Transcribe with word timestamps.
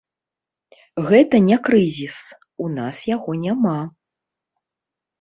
Гэта 1.11 1.35
не 1.49 1.57
крызіс, 1.69 2.17
у 2.65 2.73
нас 2.81 3.05
яго 3.15 3.31
няма. 3.47 3.79